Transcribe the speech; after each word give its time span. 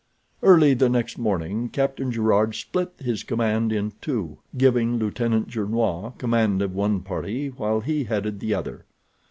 Early 0.41 0.73
the 0.73 0.89
next 0.89 1.19
morning 1.19 1.69
Captain 1.69 2.11
Gerard 2.11 2.55
split 2.55 2.91
his 2.97 3.21
command 3.21 3.71
in 3.71 3.93
two, 4.01 4.39
giving 4.57 4.97
Lieutenant 4.97 5.47
Gernois 5.47 6.13
command 6.17 6.63
of 6.63 6.73
one 6.73 7.01
party, 7.01 7.49
while 7.49 7.81
he 7.81 8.05
headed 8.05 8.39
the 8.39 8.55
other. 8.55 8.85